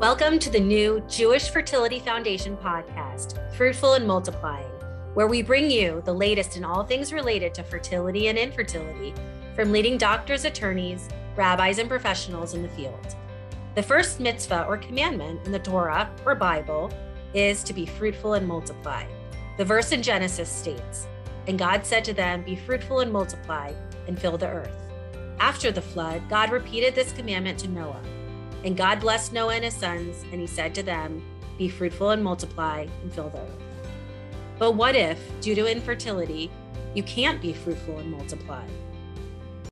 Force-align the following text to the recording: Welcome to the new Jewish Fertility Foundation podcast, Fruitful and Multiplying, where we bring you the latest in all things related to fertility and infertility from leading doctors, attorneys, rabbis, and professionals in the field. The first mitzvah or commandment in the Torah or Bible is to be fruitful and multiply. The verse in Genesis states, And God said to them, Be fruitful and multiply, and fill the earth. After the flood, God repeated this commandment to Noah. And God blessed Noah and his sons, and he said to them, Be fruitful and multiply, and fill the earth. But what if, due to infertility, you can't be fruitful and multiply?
Welcome 0.00 0.38
to 0.38 0.48
the 0.48 0.58
new 0.58 1.04
Jewish 1.10 1.50
Fertility 1.50 1.98
Foundation 1.98 2.56
podcast, 2.56 3.36
Fruitful 3.54 3.92
and 3.92 4.06
Multiplying, 4.06 4.72
where 5.12 5.26
we 5.26 5.42
bring 5.42 5.70
you 5.70 6.00
the 6.06 6.14
latest 6.14 6.56
in 6.56 6.64
all 6.64 6.84
things 6.84 7.12
related 7.12 7.52
to 7.52 7.62
fertility 7.62 8.28
and 8.28 8.38
infertility 8.38 9.12
from 9.54 9.72
leading 9.72 9.98
doctors, 9.98 10.46
attorneys, 10.46 11.10
rabbis, 11.36 11.76
and 11.76 11.86
professionals 11.86 12.54
in 12.54 12.62
the 12.62 12.68
field. 12.70 13.14
The 13.74 13.82
first 13.82 14.20
mitzvah 14.20 14.64
or 14.64 14.78
commandment 14.78 15.44
in 15.44 15.52
the 15.52 15.58
Torah 15.58 16.10
or 16.24 16.34
Bible 16.34 16.90
is 17.34 17.62
to 17.64 17.74
be 17.74 17.84
fruitful 17.84 18.32
and 18.32 18.48
multiply. 18.48 19.04
The 19.58 19.66
verse 19.66 19.92
in 19.92 20.02
Genesis 20.02 20.48
states, 20.48 21.08
And 21.46 21.58
God 21.58 21.84
said 21.84 22.06
to 22.06 22.14
them, 22.14 22.42
Be 22.42 22.56
fruitful 22.56 23.00
and 23.00 23.12
multiply, 23.12 23.74
and 24.08 24.18
fill 24.18 24.38
the 24.38 24.48
earth. 24.48 24.94
After 25.40 25.70
the 25.70 25.82
flood, 25.82 26.22
God 26.30 26.52
repeated 26.52 26.94
this 26.94 27.12
commandment 27.12 27.58
to 27.58 27.68
Noah. 27.68 28.00
And 28.64 28.76
God 28.76 29.00
blessed 29.00 29.32
Noah 29.32 29.54
and 29.54 29.64
his 29.64 29.74
sons, 29.74 30.24
and 30.32 30.40
he 30.40 30.46
said 30.46 30.74
to 30.74 30.82
them, 30.82 31.22
Be 31.56 31.68
fruitful 31.68 32.10
and 32.10 32.22
multiply, 32.22 32.86
and 33.02 33.12
fill 33.12 33.30
the 33.30 33.38
earth. 33.38 33.62
But 34.58 34.72
what 34.72 34.94
if, 34.94 35.18
due 35.40 35.54
to 35.54 35.70
infertility, 35.70 36.50
you 36.94 37.02
can't 37.04 37.40
be 37.40 37.52
fruitful 37.52 37.98
and 37.98 38.10
multiply? 38.10 38.66